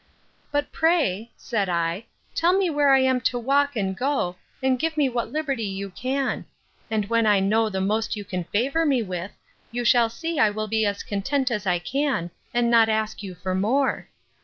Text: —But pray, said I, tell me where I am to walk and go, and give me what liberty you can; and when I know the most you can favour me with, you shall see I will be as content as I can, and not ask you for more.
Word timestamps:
—But 0.51 0.71
pray, 0.71 1.29
said 1.37 1.69
I, 1.69 2.07
tell 2.33 2.57
me 2.57 2.71
where 2.71 2.91
I 2.91 3.01
am 3.01 3.21
to 3.21 3.37
walk 3.37 3.75
and 3.75 3.95
go, 3.95 4.35
and 4.63 4.79
give 4.79 4.97
me 4.97 5.09
what 5.09 5.31
liberty 5.31 5.61
you 5.63 5.91
can; 5.91 6.45
and 6.89 7.05
when 7.05 7.27
I 7.27 7.39
know 7.39 7.69
the 7.69 7.81
most 7.81 8.15
you 8.15 8.25
can 8.25 8.45
favour 8.45 8.83
me 8.83 9.03
with, 9.03 9.29
you 9.69 9.85
shall 9.85 10.09
see 10.09 10.39
I 10.39 10.49
will 10.49 10.67
be 10.67 10.87
as 10.87 11.03
content 11.03 11.51
as 11.51 11.67
I 11.67 11.77
can, 11.77 12.31
and 12.51 12.71
not 12.71 12.89
ask 12.89 13.21
you 13.21 13.35
for 13.35 13.53
more. 13.53 14.09